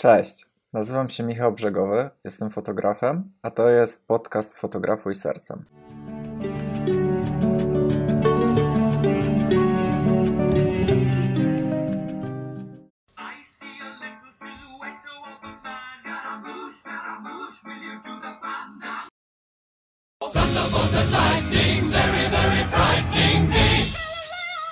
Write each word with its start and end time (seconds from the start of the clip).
Cześć, 0.00 0.46
nazywam 0.72 1.08
się 1.08 1.22
Michał 1.22 1.52
Brzegowy, 1.52 2.10
jestem 2.24 2.50
fotografem, 2.50 3.32
a 3.42 3.50
to 3.50 3.70
jest 3.70 4.06
podcast 4.06 4.58
Fotografuj 4.58 5.14
Sercem. 5.14 5.64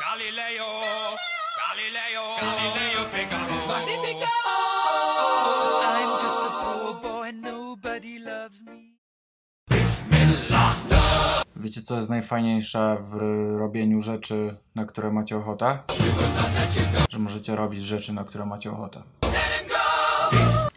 Galileo, 0.01 0.81
Galileo, 1.59 2.37
Galileo! 2.41 4.48
Wiecie, 11.61 11.83
co 11.83 11.97
jest 11.97 12.09
najfajniejsze 12.09 12.97
w 13.11 13.15
robieniu 13.59 14.03
rzeczy, 14.03 14.57
na 14.75 14.85
które 14.85 15.13
macie 15.13 15.37
ochotę? 15.37 15.79
Że 17.11 17.19
możecie 17.19 17.57
robić 17.57 17.85
rzeczy, 17.85 18.13
na 18.13 18.25
które 18.25 18.47
macie 18.47 18.73
ochotę. 18.73 19.03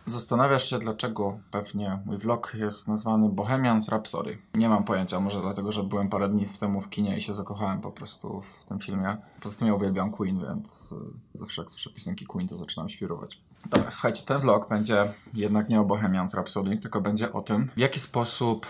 Zastanawiasz 0.05 0.70
się, 0.70 0.80
dlaczego 0.80 1.39
pewnie 1.52 1.99
mój 2.05 2.17
vlog 2.17 2.53
jest 2.59 2.88
nazwany 2.88 3.30
Bohemians 3.30 3.89
Rhapsody. 3.89 4.38
Nie 4.55 4.70
mam 4.70 4.84
pojęcia, 4.84 5.20
może 5.20 5.41
dlatego, 5.41 5.72
że 5.72 5.84
byłem 5.84 6.09
parę 6.09 6.30
dni 6.30 6.45
temu 6.45 6.81
w 6.81 6.89
kinie 6.89 7.17
i 7.17 7.22
się 7.22 7.36
zakochałem 7.36 7.81
po 7.81 7.91
prostu 7.91 8.41
w 8.41 8.66
tym 8.70 8.80
filmie. 8.80 9.17
Poza 9.41 9.59
tym 9.59 9.67
ja 9.67 9.73
uwielbiam 9.73 10.11
Queen, 10.11 10.39
więc 10.39 10.91
y, 10.91 10.95
zawsze 11.38 11.61
jak 11.61 11.72
słyszę 11.72 11.89
piosenki 11.89 12.25
Queen, 12.25 12.48
to 12.48 12.58
zaczynam 12.58 12.89
świrować. 12.89 13.41
Dobra, 13.70 13.91
słuchajcie, 13.91 14.23
ten 14.25 14.41
vlog 14.41 14.70
będzie 14.70 15.13
jednak 15.34 15.70
nie 15.70 15.81
o 15.81 15.84
Bohemians 15.84 16.34
Rhapsody, 16.34 16.77
tylko 16.77 17.02
będzie 17.02 17.34
o 17.34 17.41
tym, 17.41 17.70
w 17.75 17.80
jaki 17.80 18.00
sposób 18.00 18.66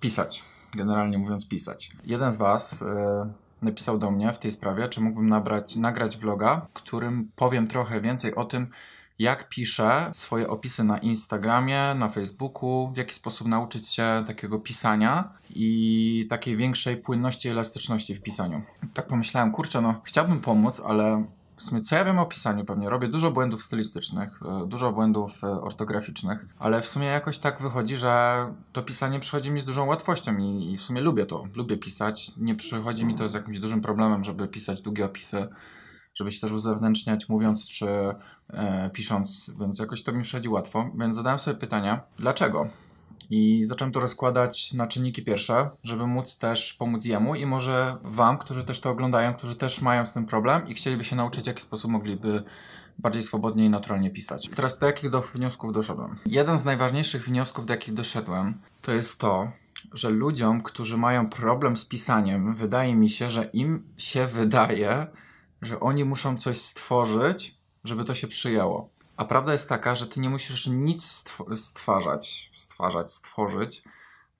pisać. 0.00 0.44
Generalnie 0.76 1.18
mówiąc, 1.18 1.48
pisać. 1.48 1.92
Jeden 2.04 2.32
z 2.32 2.36
Was 2.36 2.82
y, 2.82 2.86
napisał 3.62 3.98
do 3.98 4.10
mnie 4.10 4.32
w 4.32 4.38
tej 4.38 4.52
sprawie, 4.52 4.88
czy 4.88 5.00
mógłbym 5.00 5.28
nabrać, 5.28 5.76
nagrać 5.76 6.16
vloga, 6.16 6.66
w 6.70 6.72
którym 6.72 7.30
powiem 7.36 7.68
trochę 7.68 8.00
więcej 8.00 8.34
o 8.34 8.44
tym, 8.44 8.66
jak 9.18 9.48
piszę 9.48 10.10
swoje 10.12 10.48
opisy 10.48 10.84
na 10.84 10.98
Instagramie, 10.98 11.94
na 11.98 12.08
Facebooku, 12.08 12.90
w 12.94 12.96
jaki 12.96 13.14
sposób 13.14 13.46
nauczyć 13.46 13.88
się 13.88 14.24
takiego 14.26 14.58
pisania 14.58 15.28
i 15.50 16.26
takiej 16.30 16.56
większej 16.56 16.96
płynności 16.96 17.48
i 17.48 17.50
elastyczności 17.50 18.14
w 18.14 18.22
pisaniu. 18.22 18.62
Tak 18.94 19.06
pomyślałem, 19.06 19.52
kurczę, 19.52 19.80
no 19.80 20.00
chciałbym 20.04 20.40
pomóc, 20.40 20.82
ale 20.86 21.24
w 21.56 21.62
sumie 21.62 21.80
co 21.80 21.96
ja 21.96 22.04
wiem 22.04 22.18
o 22.18 22.26
pisaniu? 22.26 22.64
Pewnie 22.64 22.90
robię 22.90 23.08
dużo 23.08 23.30
błędów 23.30 23.62
stylistycznych, 23.62 24.40
e, 24.42 24.66
dużo 24.66 24.92
błędów 24.92 25.44
e, 25.44 25.46
ortograficznych, 25.46 26.46
ale 26.58 26.82
w 26.82 26.88
sumie 26.88 27.06
jakoś 27.06 27.38
tak 27.38 27.62
wychodzi, 27.62 27.98
że 27.98 28.46
to 28.72 28.82
pisanie 28.82 29.20
przychodzi 29.20 29.50
mi 29.50 29.60
z 29.60 29.64
dużą 29.64 29.86
łatwością 29.86 30.38
i, 30.38 30.72
i 30.72 30.76
w 30.76 30.80
sumie 30.80 31.00
lubię 31.00 31.26
to. 31.26 31.44
Lubię 31.54 31.76
pisać. 31.76 32.32
Nie 32.36 32.54
przychodzi 32.54 33.04
mi 33.04 33.14
to 33.14 33.28
z 33.28 33.34
jakimś 33.34 33.60
dużym 33.60 33.80
problemem, 33.80 34.24
żeby 34.24 34.48
pisać 34.48 34.82
długie 34.82 35.04
opisy, 35.04 35.48
żeby 36.14 36.32
się 36.32 36.40
też 36.40 36.52
uzewnętrzniać 36.52 37.28
mówiąc 37.28 37.68
czy 37.68 37.88
e, 38.50 38.90
pisząc, 38.92 39.50
więc 39.60 39.78
jakoś 39.78 40.02
to 40.02 40.12
mi 40.12 40.22
przychodzi 40.22 40.48
łatwo. 40.48 40.90
Więc 40.98 41.16
zadałem 41.16 41.38
sobie 41.38 41.56
pytania, 41.56 42.00
dlaczego? 42.18 42.68
I 43.30 43.64
zacząłem 43.64 43.92
to 43.92 44.00
rozkładać 44.00 44.72
na 44.72 44.86
czynniki 44.86 45.22
pierwsze, 45.22 45.70
żeby 45.84 46.06
móc 46.06 46.38
też 46.38 46.72
pomóc 46.72 47.04
jemu 47.04 47.34
i 47.34 47.46
może 47.46 47.96
Wam, 48.02 48.38
którzy 48.38 48.64
też 48.64 48.80
to 48.80 48.90
oglądają, 48.90 49.34
którzy 49.34 49.56
też 49.56 49.82
mają 49.82 50.06
z 50.06 50.12
tym 50.12 50.26
problem 50.26 50.68
i 50.68 50.74
chcieliby 50.74 51.04
się 51.04 51.16
nauczyć, 51.16 51.44
w 51.44 51.46
jaki 51.46 51.62
sposób 51.62 51.90
mogliby 51.90 52.42
bardziej 52.98 53.22
swobodnie 53.22 53.64
i 53.64 53.70
naturalnie 53.70 54.10
pisać. 54.10 54.50
Teraz 54.56 54.78
do 54.78 54.86
jakich 54.86 55.10
do 55.10 55.22
wniosków 55.22 55.72
doszedłem? 55.72 56.18
Jeden 56.26 56.58
z 56.58 56.64
najważniejszych 56.64 57.24
wniosków, 57.24 57.66
do 57.66 57.74
jakich 57.74 57.94
doszedłem, 57.94 58.60
to 58.82 58.92
jest 58.92 59.20
to, 59.20 59.50
że 59.92 60.10
ludziom, 60.10 60.62
którzy 60.62 60.96
mają 60.96 61.30
problem 61.30 61.76
z 61.76 61.84
pisaniem, 61.84 62.54
wydaje 62.54 62.94
mi 62.94 63.10
się, 63.10 63.30
że 63.30 63.44
im 63.52 63.82
się 63.96 64.26
wydaje, 64.26 65.06
że 65.62 65.80
oni 65.80 66.04
muszą 66.04 66.36
coś 66.36 66.58
stworzyć, 66.58 67.56
żeby 67.84 68.04
to 68.04 68.14
się 68.14 68.28
przyjęło. 68.28 68.95
A 69.16 69.24
prawda 69.24 69.52
jest 69.52 69.68
taka, 69.68 69.94
że 69.94 70.06
ty 70.06 70.20
nie 70.20 70.30
musisz 70.30 70.66
nic 70.66 71.04
stw- 71.04 71.56
stwarzać, 71.56 72.50
stwarzać, 72.54 73.12
stworzyć, 73.12 73.82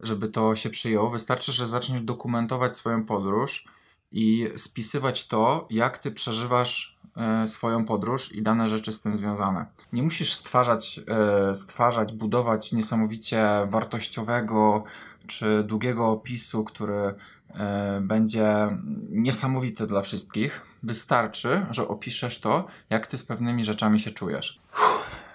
żeby 0.00 0.28
to 0.28 0.56
się 0.56 0.70
przyjęło. 0.70 1.10
Wystarczy, 1.10 1.53
że 1.53 1.66
zaczniesz 1.66 2.03
dokumentować 2.03 2.76
swoją 2.76 3.04
podróż 3.04 3.65
i 4.12 4.48
spisywać 4.56 5.26
to, 5.28 5.66
jak 5.70 5.98
ty 5.98 6.10
przeżywasz 6.10 6.98
e, 7.16 7.48
swoją 7.48 7.84
podróż 7.84 8.32
i 8.32 8.42
dane 8.42 8.69
rzeczy 8.69 8.92
z 8.92 9.00
tym 9.00 9.19
związane. 9.19 9.66
Nie 9.92 10.03
musisz 10.03 10.34
stwarzać, 10.34 11.00
e, 11.09 11.54
stwarzać, 11.54 12.12
budować 12.12 12.72
niesamowicie 12.72 13.48
wartościowego 13.66 14.84
czy 15.26 15.65
długiego 15.65 16.10
opisu, 16.10 16.65
który 16.65 17.15
będzie 18.00 18.69
niesamowity 19.11 19.87
dla 19.87 20.03
wszystkich. 20.03 20.61
Wystarczy, 20.83 21.67
że 21.71 21.89
opiszesz 21.89 22.41
to, 22.41 22.67
jak 22.91 23.06
ty 23.06 23.19
z 23.19 23.25
pewnymi 23.25 23.65
rzeczami 23.65 24.00
się 24.00 24.11
czujesz. 24.11 24.61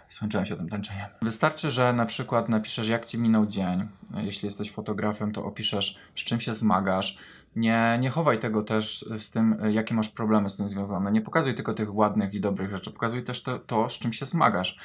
Skończyłem 0.09 0.46
się 0.46 0.56
tym 0.56 0.70
tańczeniem. 0.70 1.06
Wystarczy, 1.22 1.72
że 1.72 1.94
na 1.94 2.06
przykład 2.06 2.50
napiszesz, 2.50 2.88
jak 2.88 3.06
ci 3.06 3.18
minął 3.20 3.46
dzień. 3.46 3.88
Jeśli 4.18 4.46
jesteś 4.46 4.72
fotografem, 4.72 5.31
to 5.31 5.46
opiszesz, 5.46 6.00
z 6.16 6.24
czym 6.24 6.42
się 6.42 6.54
zmagasz. 6.54 7.18
Nie, 7.56 7.98
nie 8.02 8.10
chowaj 8.10 8.40
tego 8.40 8.64
też 8.64 9.06
z 9.20 9.31
tym, 9.31 9.58
jakie 9.70 9.96
masz 9.96 10.10
problemy 10.10 10.50
z 10.50 10.58
tym 10.58 10.70
związane. 10.70 11.12
Nie 11.12 11.22
pokazuj 11.22 11.56
tylko 11.56 11.74
tych 11.74 11.96
ładnych 11.96 12.34
i 12.34 12.42
dobrych 12.42 12.72
rzeczy. 12.72 12.92
Pokazuj 12.92 13.24
też 13.24 13.44
to, 13.44 13.60
to 13.60 13.90
z 13.90 14.00
czym 14.00 14.14
się 14.14 14.26
zmagasz. 14.26 14.78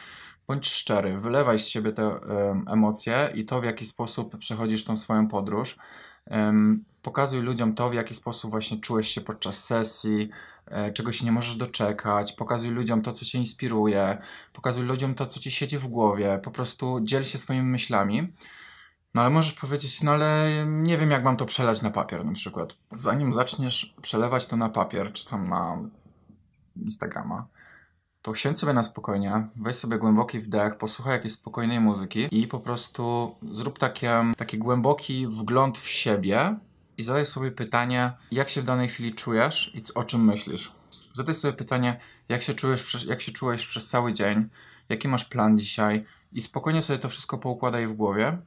Bądź 0.48 0.68
szczery, 0.68 1.20
wylewaj 1.20 1.60
z 1.60 1.66
siebie 1.66 1.92
te 1.92 2.02
em, 2.02 2.64
emocje 2.68 3.32
i 3.34 3.44
to, 3.44 3.60
w 3.60 3.64
jaki 3.64 3.86
sposób 3.86 4.38
przechodzisz 4.38 4.84
tą 4.84 4.96
swoją 4.96 5.28
podróż. 5.28 5.76
Pokazuj 7.02 7.40
ludziom 7.40 7.74
to, 7.74 7.90
w 7.90 7.94
jaki 7.94 8.14
sposób 8.14 8.50
właśnie 8.50 8.80
czułeś 8.80 9.08
się 9.08 9.20
podczas 9.20 9.64
sesji, 9.64 10.30
e, 10.66 10.92
czego 10.92 11.12
się 11.12 11.24
nie 11.24 11.32
możesz 11.32 11.56
doczekać. 11.56 12.32
Pokazuj 12.32 12.70
ludziom 12.70 13.02
to, 13.02 13.12
co 13.12 13.24
cię 13.24 13.38
inspiruje. 13.38 14.18
Pokazuj 14.52 14.84
ludziom 14.84 15.14
to, 15.14 15.26
co 15.26 15.40
ci 15.40 15.50
siedzi 15.50 15.78
w 15.78 15.86
głowie. 15.86 16.40
Po 16.44 16.50
prostu 16.50 17.00
dziel 17.02 17.24
się 17.24 17.38
swoimi 17.38 17.62
myślami. 17.62 18.32
No 19.14 19.22
ale 19.22 19.30
możesz 19.30 19.52
powiedzieć, 19.52 20.02
no 20.02 20.12
ale 20.12 20.50
nie 20.66 20.98
wiem, 20.98 21.10
jak 21.10 21.24
mam 21.24 21.36
to 21.36 21.46
przelać 21.46 21.82
na 21.82 21.90
papier 21.90 22.24
na 22.24 22.32
przykład. 22.32 22.74
Zanim 22.92 23.32
zaczniesz 23.32 23.94
przelewać 24.02 24.46
to 24.46 24.56
na 24.56 24.68
papier, 24.68 25.12
czy 25.12 25.26
tam 25.26 25.48
na 25.48 25.78
Instagrama, 26.76 27.46
to 28.26 28.34
siądź 28.34 28.60
sobie 28.60 28.72
na 28.72 28.82
spokojnie, 28.82 29.46
weź 29.56 29.76
sobie 29.76 29.98
głęboki 29.98 30.40
wdech, 30.40 30.78
posłuchaj 30.78 31.12
jakiejś 31.12 31.32
spokojnej 31.34 31.80
muzyki 31.80 32.28
i 32.30 32.46
po 32.46 32.60
prostu 32.60 33.34
zrób 33.52 33.78
takie, 33.78 34.22
taki 34.36 34.58
głęboki 34.58 35.26
wgląd 35.26 35.78
w 35.78 35.88
siebie 35.88 36.56
i 36.98 37.02
zadaj 37.02 37.26
sobie 37.26 37.50
pytanie, 37.50 38.12
jak 38.30 38.48
się 38.48 38.62
w 38.62 38.64
danej 38.64 38.88
chwili 38.88 39.14
czujesz 39.14 39.74
i 39.74 39.82
o 39.94 40.04
czym 40.04 40.24
myślisz. 40.24 40.72
Zadaj 41.14 41.34
sobie 41.34 41.54
pytanie, 41.54 42.00
jak 42.28 42.42
się 42.42 42.54
czujesz, 42.54 43.04
jak 43.04 43.22
się 43.22 43.32
czułeś 43.32 43.66
przez 43.66 43.88
cały 43.88 44.12
dzień, 44.12 44.48
jaki 44.88 45.08
masz 45.08 45.24
plan 45.24 45.58
dzisiaj 45.58 46.04
i 46.32 46.42
spokojnie 46.42 46.82
sobie 46.82 46.98
to 46.98 47.08
wszystko 47.08 47.38
poukładaj 47.38 47.86
w 47.86 47.92
głowie. 47.92 48.38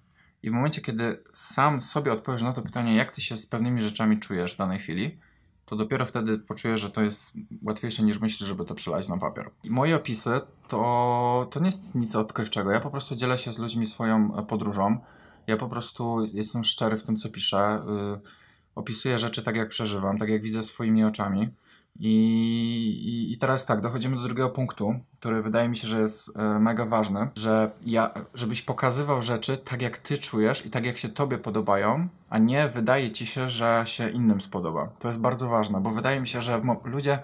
I 0.44 0.50
w 0.50 0.54
momencie, 0.54 0.82
kiedy 0.82 1.24
sam 1.34 1.82
sobie 1.82 2.14
odpowiesz 2.14 2.42
na 2.42 2.54
to 2.54 2.62
pytanie, 2.62 2.96
jak 2.96 3.12
ty 3.12 3.22
się 3.22 3.38
z 3.38 3.48
pewnymi 3.48 3.84
rzeczami 3.84 4.20
czujesz 4.20 4.54
w 4.54 4.58
danej 4.58 4.80
chwili, 4.80 5.20
to 5.70 5.76
dopiero 5.76 6.06
wtedy 6.06 6.40
poczujesz, 6.40 6.82
że 6.82 6.90
to 6.90 7.02
jest 7.02 7.32
łatwiejsze 7.64 8.04
niż 8.04 8.20
myślisz, 8.20 8.50
żeby 8.50 8.66
to 8.66 8.76
przelać 8.76 9.08
na 9.08 9.18
papier. 9.18 9.50
I 9.64 9.72
moje 9.72 9.96
opisy 9.96 10.42
to, 10.68 11.48
to 11.52 11.60
nie 11.60 11.66
jest 11.66 11.96
nic 11.96 12.16
odkrywczego. 12.16 12.72
Ja 12.72 12.80
po 12.80 12.90
prostu 12.90 13.16
dzielę 13.16 13.38
się 13.38 13.54
z 13.54 13.58
ludźmi 13.58 13.88
swoją 13.88 14.32
podróżą. 14.46 14.98
Ja 15.48 15.58
po 15.58 15.70
prostu 15.70 16.26
jestem 16.34 16.64
szczery 16.64 16.98
w 16.98 17.04
tym, 17.04 17.18
co 17.18 17.30
piszę. 17.30 17.82
Y, 18.16 18.20
opisuję 18.76 19.20
rzeczy 19.20 19.44
tak, 19.44 19.56
jak 19.56 19.70
przeżywam, 19.70 20.18
tak 20.18 20.30
jak 20.30 20.42
widzę 20.42 20.64
swoimi 20.64 21.04
oczami. 21.04 21.50
I, 22.00 22.12
i, 23.06 23.34
I 23.34 23.38
teraz 23.38 23.66
tak, 23.66 23.82
dochodzimy 23.82 24.16
do 24.16 24.24
drugiego 24.24 24.50
punktu, 24.50 24.96
który 25.20 25.42
wydaje 25.42 25.70
mi 25.70 25.78
się, 25.78 25.88
że 25.88 26.02
jest 26.02 26.38
e, 26.38 26.60
mega 26.60 26.86
ważny, 26.86 27.28
że 27.36 27.72
ja, 27.86 28.14
żebyś 28.34 28.62
pokazywał 28.62 29.22
rzeczy 29.22 29.58
tak, 29.58 29.82
jak 29.82 29.98
ty 29.98 30.18
czujesz 30.18 30.66
i 30.66 30.70
tak, 30.70 30.86
jak 30.86 30.98
się 30.98 31.10
tobie 31.10 31.38
podobają, 31.38 32.08
a 32.30 32.38
nie 32.38 32.70
wydaje 32.70 33.12
ci 33.12 33.26
się, 33.26 33.50
że 33.50 33.84
się 33.86 34.10
innym 34.10 34.42
spodoba. 34.42 34.90
To 35.00 35.08
jest 35.08 35.20
bardzo 35.20 35.50
ważne, 35.50 35.82
bo 35.82 35.92
wydaje 35.92 36.22
mi 36.22 36.28
się, 36.28 36.42
że 36.42 36.62
ludzie, 36.84 37.20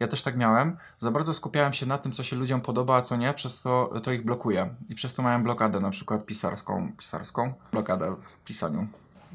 ja 0.00 0.08
też 0.08 0.22
tak 0.22 0.36
miałem, 0.36 0.76
za 0.98 1.10
bardzo 1.10 1.34
skupiałem 1.34 1.72
się 1.72 1.86
na 1.86 1.98
tym, 1.98 2.12
co 2.12 2.24
się 2.24 2.36
ludziom 2.36 2.60
podoba, 2.60 2.96
a 2.96 3.02
co 3.02 3.16
nie, 3.16 3.34
przez 3.34 3.62
to 3.62 4.00
to 4.02 4.12
ich 4.12 4.24
blokuje. 4.24 4.74
I 4.88 4.94
przez 4.94 5.14
to 5.14 5.22
miałem 5.22 5.42
blokadę, 5.42 5.80
na 5.80 5.90
przykład 5.90 6.26
pisarską, 6.26 6.92
pisarską, 6.98 7.52
blokadę 7.72 8.16
w 8.22 8.44
pisaniu. 8.44 8.86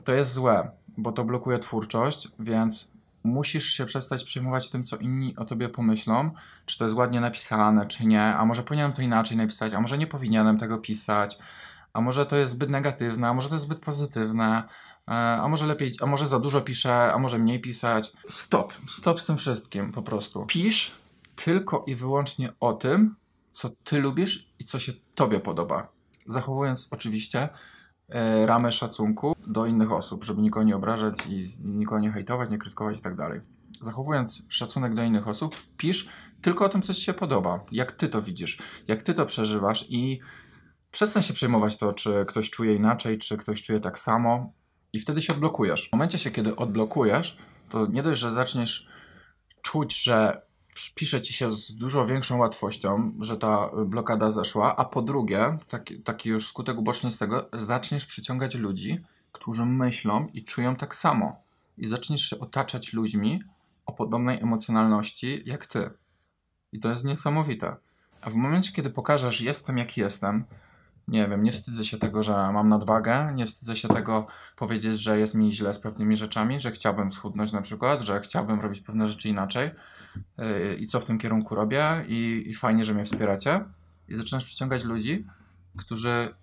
To 0.03 0.12
jest 0.12 0.33
złe, 0.33 0.71
bo 0.97 1.12
to 1.12 1.24
blokuje 1.24 1.59
twórczość, 1.59 2.27
więc 2.39 2.94
musisz 3.25 3.66
się 3.66 3.86
przestać 3.86 4.24
przejmować 4.24 4.69
tym, 4.69 4.83
co 4.83 4.98
inni 4.98 5.36
o 5.36 5.45
tobie 5.45 5.69
pomyślą, 5.69 6.31
czy 6.66 6.77
to 6.77 6.83
jest 6.83 6.95
ładnie 6.95 7.22
napisane, 7.22 7.86
czy 7.86 8.06
nie, 8.06 8.24
a 8.24 8.45
może 8.45 8.63
powinienem 8.63 8.94
to 8.94 9.01
inaczej 9.01 9.38
napisać, 9.38 9.74
a 9.74 9.81
może 9.81 9.98
nie 9.98 10.07
powinienem 10.07 10.57
tego 10.57 10.77
pisać, 10.77 11.38
a 11.94 12.01
może 12.01 12.25
to 12.25 12.36
jest 12.36 12.54
zbyt 12.54 12.69
negatywne, 12.69 13.27
a 13.27 13.33
może 13.33 13.50
to 13.50 13.56
jest 13.56 13.66
zbyt 13.66 13.80
pozytywne, 13.80 14.63
e, 15.07 15.12
a 15.12 15.48
może 15.48 15.66
lepiej, 15.66 15.95
a 16.01 16.06
może 16.06 16.27
za 16.27 16.39
dużo 16.39 16.62
piszę, 16.62 17.13
a 17.13 17.18
może 17.18 17.38
mniej 17.39 17.62
pisać. 17.62 18.12
Stop, 18.27 18.74
stop 18.89 19.22
z 19.22 19.25
tym 19.25 19.38
wszystkim 19.38 19.92
po 19.92 20.01
prostu. 20.01 20.45
Pisz 20.45 20.92
tylko 21.36 21.83
i 21.88 21.95
wyłącznie 21.95 22.54
o 22.60 22.74
tym, 22.74 23.16
co 23.51 23.69
ty 23.83 24.00
lubisz 24.00 24.48
i 24.60 24.66
co 24.66 24.80
się 24.80 24.94
tobie 25.16 25.39
podoba. 25.39 25.88
Zachowując 26.25 26.88
oczywiście 26.92 27.50
ramę 28.46 28.72
szacunku 28.72 29.36
do 29.48 29.66
innych 29.66 29.92
osób, 29.92 30.24
żeby 30.24 30.42
nikogo 30.42 30.63
nie 30.63 30.75
obrażać 30.75 31.25
i 31.30 31.46
nikogo 31.63 32.02
nie 32.02 32.12
hejtować, 32.12 32.50
nie 32.50 32.57
krytykować 32.57 32.98
i 32.98 33.02
tak 33.02 33.16
dalej. 33.16 33.42
Zachowując 33.81 34.44
szacunek 34.50 34.96
do 34.96 35.04
innych 35.04 35.28
osób, 35.28 35.56
pisz 35.78 36.10
tylko 36.42 36.66
o 36.66 36.69
tym, 36.69 36.81
co 36.81 36.94
ci 36.94 37.02
się 37.02 37.13
podoba, 37.13 37.66
jak 37.72 37.92
ty 37.92 38.10
to 38.10 38.22
widzisz, 38.22 38.57
jak 38.88 39.04
ty 39.04 39.13
to 39.13 39.25
przeżywasz 39.25 39.86
i 39.90 40.19
przestań 40.92 41.24
się 41.24 41.34
przejmować 41.34 41.78
to, 41.78 41.94
czy 41.94 42.25
ktoś 42.28 42.50
czuje 42.50 42.75
inaczej, 42.75 43.18
czy 43.18 43.38
ktoś 43.38 43.62
czuje 43.62 43.80
tak 43.80 44.00
samo 44.00 44.54
i 44.94 45.00
wtedy 45.00 45.22
się 45.22 45.34
odblokujesz. 45.34 45.90
W 45.90 45.92
momencie 45.92 46.18
się, 46.18 46.31
kiedy 46.31 46.56
odblokujesz, 46.56 47.38
to 47.69 47.88
nie 47.88 48.04
dość, 48.04 48.22
że 48.22 48.31
zaczniesz 48.31 48.88
czuć, 49.62 50.04
że 50.04 50.42
pisze 50.95 51.22
ci 51.22 51.33
się 51.33 51.51
z 51.51 51.72
dużo 51.72 52.06
większą 52.06 52.38
łatwością, 52.38 53.13
że 53.19 53.38
ta 53.38 53.69
blokada 53.86 54.31
zeszła, 54.31 54.75
a 54.75 54.86
po 54.86 55.01
drugie, 55.01 55.57
taki, 55.69 56.00
taki 56.00 56.30
już 56.30 56.48
skutek 56.48 56.77
uboczny 56.77 57.12
z 57.12 57.18
tego, 57.18 57.50
zaczniesz 57.54 58.06
przyciągać 58.06 58.56
ludzi, 58.56 59.01
którzy 59.31 59.66
myślą 59.66 60.27
i 60.33 60.44
czują 60.44 60.75
tak 60.75 60.95
samo. 60.95 61.36
I 61.77 61.88
zaczniesz 61.88 62.30
się 62.30 62.39
otaczać 62.39 62.94
ludźmi 62.94 63.44
o 63.86 63.94
podobnej 63.94 64.42
emocjonalności 64.42 65.44
jak 65.45 65.68
ty. 65.68 65.89
I 66.72 66.80
to 66.80 66.89
jest 66.89 67.04
niesamowite. 67.04 67.75
A 68.21 68.30
w 68.30 68.33
momencie, 68.33 68.71
kiedy 68.71 68.89
pokażesz, 68.89 69.42
jestem 69.42 69.78
jaki 69.78 70.01
jestem, 70.01 70.45
nie 71.07 71.28
wiem, 71.28 71.44
nie 71.44 71.52
wstydzę 71.52 71.86
się 71.86 71.98
tego, 71.98 72.24
że 72.24 72.31
mam 72.31 72.69
nadwagę, 72.69 73.31
nie 73.36 73.46
wstydzę 73.46 73.78
się 73.78 73.88
tego 73.88 74.28
powiedzieć, 74.56 75.02
że 75.02 75.19
jest 75.19 75.36
mi 75.36 75.54
źle 75.54 75.74
z 75.74 75.80
pewnymi 75.80 76.16
rzeczami, 76.16 76.60
że 76.60 76.72
chciałbym 76.72 77.12
schudnąć 77.12 77.52
na 77.52 77.62
przykład, 77.62 78.02
że 78.02 78.22
chciałbym 78.22 78.60
robić 78.60 78.81
pewne 78.81 79.07
rzeczy 79.10 79.30
inaczej 79.30 79.72
yy, 80.38 80.75
i 80.75 80.88
co 80.88 81.00
w 81.00 81.06
tym 81.06 81.18
kierunku 81.18 81.56
robię 81.56 82.06
i, 82.07 82.44
i 82.48 82.56
fajnie, 82.56 82.86
że 82.86 82.94
mnie 82.94 83.06
wspieracie. 83.06 83.66
I 84.07 84.16
zaczynasz 84.16 84.46
przyciągać 84.46 84.84
ludzi, 84.84 85.25
którzy 85.78 86.34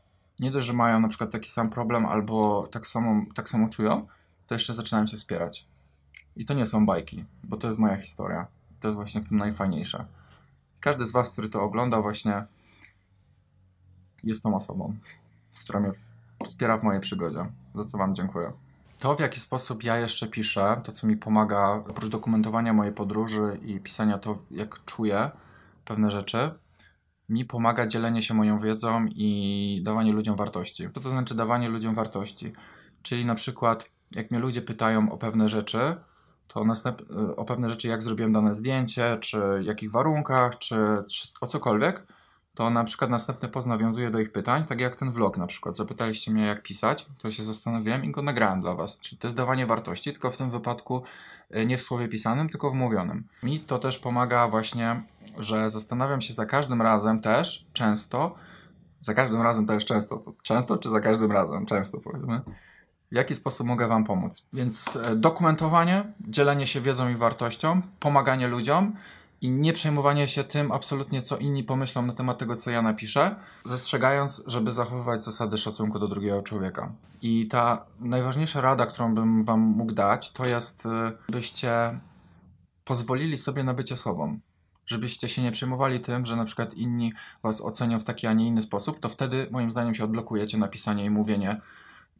nie 0.40 0.50
dość, 0.50 0.66
że 0.66 0.72
mają 0.72 1.00
na 1.00 1.08
przykład 1.08 1.30
taki 1.30 1.50
sam 1.50 1.70
problem 1.70 2.06
albo 2.06 2.68
tak 2.72 2.86
samo, 2.86 3.24
tak 3.34 3.50
samo 3.50 3.68
czują, 3.68 4.06
to 4.46 4.54
jeszcze 4.54 4.74
zaczynają 4.74 5.06
się 5.06 5.16
wspierać. 5.16 5.66
I 6.36 6.44
to 6.44 6.54
nie 6.54 6.66
są 6.66 6.86
bajki, 6.86 7.24
bo 7.44 7.56
to 7.56 7.68
jest 7.68 7.80
moja 7.80 7.96
historia. 7.96 8.46
To 8.80 8.88
jest 8.88 8.96
właśnie 8.96 9.20
w 9.20 9.28
tym 9.28 9.38
najfajniejsze. 9.38 10.04
Każdy 10.80 11.06
z 11.06 11.12
Was, 11.12 11.30
który 11.30 11.48
to 11.48 11.62
ogląda, 11.62 12.00
właśnie 12.00 12.44
jest 14.24 14.42
tą 14.42 14.56
osobą, 14.56 14.94
która 15.60 15.80
mnie 15.80 15.92
wspiera 16.44 16.78
w 16.78 16.82
mojej 16.82 17.00
przygodzie. 17.00 17.46
Za 17.74 17.84
co 17.84 17.98
Wam 17.98 18.14
dziękuję. 18.14 18.52
To, 18.98 19.16
w 19.16 19.20
jaki 19.20 19.40
sposób 19.40 19.84
ja 19.84 19.98
jeszcze 19.98 20.26
piszę, 20.26 20.80
to 20.84 20.92
co 20.92 21.06
mi 21.06 21.16
pomaga, 21.16 21.70
oprócz 21.88 22.10
dokumentowania 22.10 22.72
mojej 22.72 22.92
podróży 22.92 23.58
i 23.64 23.80
pisania 23.80 24.18
to, 24.18 24.38
jak 24.50 24.84
czuję 24.84 25.30
pewne 25.84 26.10
rzeczy, 26.10 26.50
mi 27.28 27.44
pomaga 27.44 27.86
dzielenie 27.86 28.22
się 28.22 28.34
moją 28.34 28.60
wiedzą 28.60 29.06
i 29.06 29.80
dawanie 29.84 30.12
ludziom 30.12 30.36
wartości. 30.36 30.88
Co 30.94 31.00
to 31.00 31.08
znaczy 31.08 31.34
dawanie 31.34 31.68
ludziom 31.68 31.94
wartości? 31.94 32.52
Czyli 33.02 33.24
na 33.24 33.34
przykład, 33.34 33.90
jak 34.10 34.30
mnie 34.30 34.40
ludzie 34.40 34.62
pytają 34.62 35.12
o 35.12 35.18
pewne 35.18 35.48
rzeczy, 35.48 35.96
to 36.48 36.64
następ, 36.64 37.02
o 37.36 37.44
pewne 37.44 37.70
rzeczy, 37.70 37.88
jak 37.88 38.02
zrobiłem 38.02 38.32
dane 38.32 38.54
zdjęcie, 38.54 39.18
czy 39.20 39.40
jakich 39.62 39.90
warunkach, 39.90 40.58
czy, 40.58 40.76
czy 41.10 41.28
o 41.40 41.46
cokolwiek, 41.46 42.06
to 42.54 42.70
na 42.70 42.84
przykład 42.84 43.10
następny 43.10 43.48
post 43.48 43.66
nawiązuje 43.66 44.10
do 44.10 44.18
ich 44.18 44.32
pytań, 44.32 44.64
tak 44.66 44.80
jak 44.80 44.96
ten 44.96 45.12
vlog 45.12 45.36
na 45.36 45.46
przykład. 45.46 45.76
Zapytaliście 45.76 46.30
mnie, 46.30 46.46
jak 46.46 46.62
pisać, 46.62 47.06
to 47.18 47.30
się 47.30 47.44
zastanowiłem 47.44 48.04
i 48.04 48.10
go 48.10 48.22
nagrałem 48.22 48.60
dla 48.60 48.74
Was. 48.74 49.00
Czyli 49.00 49.18
to 49.18 49.26
jest 49.26 49.36
dawanie 49.36 49.66
wartości, 49.66 50.12
tylko 50.12 50.30
w 50.30 50.36
tym 50.36 50.50
wypadku 50.50 51.02
y, 51.56 51.66
nie 51.66 51.78
w 51.78 51.82
słowie 51.82 52.08
pisanym, 52.08 52.48
tylko 52.48 52.70
w 52.70 52.74
mówionym. 52.74 53.24
Mi 53.42 53.60
to 53.60 53.78
też 53.78 53.98
pomaga 53.98 54.48
właśnie, 54.48 55.02
że 55.38 55.70
zastanawiam 55.70 56.20
się 56.20 56.34
za 56.34 56.46
każdym 56.46 56.82
razem 56.82 57.20
też, 57.20 57.66
często, 57.72 58.34
za 59.00 59.14
każdym 59.14 59.42
razem 59.42 59.66
też 59.66 59.84
często, 59.84 60.16
to 60.16 60.32
często 60.42 60.78
czy 60.78 60.90
za 60.90 61.00
każdym 61.00 61.32
razem, 61.32 61.66
często 61.66 61.98
powiedzmy, 62.00 62.40
w 63.12 63.14
jaki 63.14 63.34
sposób 63.34 63.66
mogę 63.66 63.88
Wam 63.88 64.04
pomóc. 64.04 64.46
Więc 64.52 64.96
e, 64.96 65.16
dokumentowanie, 65.16 66.04
dzielenie 66.20 66.66
się 66.66 66.80
wiedzą 66.80 67.08
i 67.08 67.14
wartością, 67.14 67.82
pomaganie 68.00 68.48
ludziom, 68.48 68.96
i 69.42 69.50
nie 69.50 69.72
przejmowanie 69.72 70.28
się 70.28 70.44
tym 70.44 70.72
absolutnie, 70.72 71.22
co 71.22 71.38
inni 71.38 71.64
pomyślą 71.64 72.02
na 72.02 72.12
temat 72.12 72.38
tego, 72.38 72.56
co 72.56 72.70
ja 72.70 72.82
napiszę, 72.82 73.36
zastrzegając, 73.64 74.42
żeby 74.46 74.72
zachowywać 74.72 75.24
zasady 75.24 75.58
szacunku 75.58 75.98
do 75.98 76.08
drugiego 76.08 76.42
człowieka. 76.42 76.92
I 77.22 77.48
ta 77.48 77.84
najważniejsza 78.00 78.60
rada, 78.60 78.86
którą 78.86 79.14
bym 79.14 79.44
Wam 79.44 79.60
mógł 79.60 79.92
dać, 79.92 80.30
to 80.30 80.46
jest, 80.46 80.86
y, 80.86 80.88
byście 81.32 82.00
pozwolili 82.84 83.38
sobie 83.38 83.64
na 83.64 83.74
bycie 83.74 83.96
sobą. 83.96 84.38
Żebyście 84.86 85.28
się 85.28 85.42
nie 85.42 85.52
przejmowali 85.52 86.00
tym, 86.00 86.26
że 86.26 86.36
na 86.36 86.44
przykład 86.44 86.74
inni 86.74 87.12
Was 87.42 87.60
ocenią 87.60 88.00
w 88.00 88.04
taki, 88.04 88.26
a 88.26 88.32
nie 88.32 88.46
inny 88.46 88.62
sposób, 88.62 89.00
to 89.00 89.08
wtedy 89.08 89.48
moim 89.50 89.70
zdaniem 89.70 89.94
się 89.94 90.04
odblokujecie 90.04 90.58
na 90.58 90.68
pisanie 90.68 91.04
i 91.04 91.10
mówienie 91.10 91.60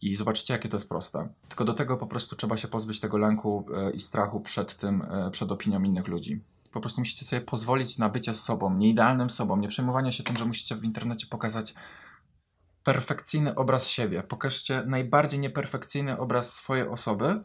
i 0.00 0.16
zobaczycie, 0.16 0.54
jakie 0.54 0.69
to 0.69 0.76
jest 0.76 0.88
proste. 0.88 1.28
Tylko 1.48 1.64
do 1.64 1.74
tego 1.74 1.96
po 1.96 2.06
prostu 2.06 2.36
trzeba 2.36 2.56
się 2.56 2.69
pozbyć 2.69 3.00
tego 3.00 3.19
lęku 3.19 3.66
y, 3.88 3.92
i 3.92 4.00
strachu 4.00 4.40
przed 4.40 4.76
tym, 4.76 5.02
y, 5.02 5.30
przed 5.30 5.52
opinią 5.52 5.82
innych 5.82 6.08
ludzi. 6.08 6.40
Po 6.72 6.80
prostu 6.80 7.00
musicie 7.00 7.24
sobie 7.24 7.42
pozwolić 7.42 7.98
na 7.98 8.08
bycie 8.08 8.34
sobą, 8.34 8.76
nieidealnym 8.76 9.30
sobą, 9.30 9.56
nie 9.56 9.69
przejmowanie 9.69 10.12
się 10.12 10.22
tym, 10.22 10.36
że 10.36 10.44
musicie 10.44 10.76
w 10.76 10.84
internecie 10.84 11.26
pokazać 11.26 11.74
perfekcyjny 12.84 13.54
obraz 13.54 13.88
siebie. 13.88 14.22
Pokażcie 14.22 14.82
najbardziej 14.86 15.40
nieperfekcyjny 15.40 16.19
obraz 16.19 16.54
swojej 16.54 16.88
osoby, 16.88 17.42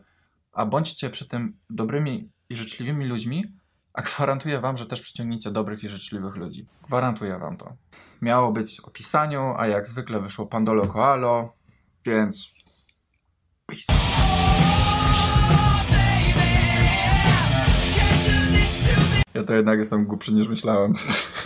a 0.54 0.66
bądźcie 0.66 1.10
przy 1.10 1.28
tym 1.28 1.58
dobrymi 1.70 2.32
i 2.50 2.56
życzliwymi 2.56 3.06
ludźmi, 3.06 3.54
a 3.94 4.02
gwarantuję 4.02 4.60
wam, 4.60 4.78
że 4.78 4.86
też 4.86 5.02
przyciągniecie 5.02 5.52
dobrych 5.52 5.84
i 5.84 5.90
życzliwych 5.90 6.36
ludzi. 6.36 6.66
Gwarantuję 6.88 7.38
wam 7.38 7.58
to. 7.58 7.74
Miało 8.22 8.52
być 8.52 8.80
o 8.80 8.92
pisaniu, 8.92 9.54
a 9.58 9.68
jak 9.68 9.88
zwykle 9.88 10.20
wyszło 10.20 10.46
Pandolo 10.46 10.88
Koalo, 10.88 11.54
więc 12.06 12.52
peace. 13.66 14.67
To 19.48 19.54
jednak 19.54 19.80
jestem 19.80 20.06
głupszy 20.06 20.34
niż 20.34 20.48
myślałem. 20.48 20.94